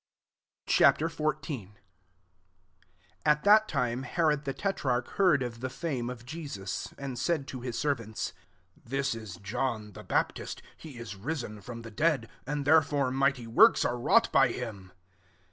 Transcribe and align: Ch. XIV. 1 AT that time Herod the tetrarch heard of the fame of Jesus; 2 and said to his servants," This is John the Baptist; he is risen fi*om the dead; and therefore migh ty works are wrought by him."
Ch. 0.65 0.79
XIV. 0.79 1.19
1 1.59 1.73
AT 3.23 3.43
that 3.43 3.67
time 3.67 4.01
Herod 4.01 4.45
the 4.45 4.53
tetrarch 4.55 5.09
heard 5.09 5.43
of 5.43 5.59
the 5.59 5.69
fame 5.69 6.09
of 6.09 6.25
Jesus; 6.25 6.85
2 6.95 6.95
and 6.97 7.19
said 7.19 7.47
to 7.49 7.61
his 7.61 7.77
servants," 7.77 8.33
This 8.91 9.13
is 9.13 9.35
John 9.35 9.91
the 9.91 10.03
Baptist; 10.03 10.63
he 10.75 10.97
is 10.97 11.15
risen 11.15 11.61
fi*om 11.61 11.83
the 11.83 11.91
dead; 11.91 12.27
and 12.47 12.65
therefore 12.65 13.11
migh 13.11 13.35
ty 13.35 13.45
works 13.45 13.85
are 13.85 13.99
wrought 13.99 14.31
by 14.31 14.47
him." 14.47 14.91